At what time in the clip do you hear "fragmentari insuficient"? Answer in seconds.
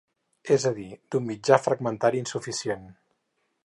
1.67-2.93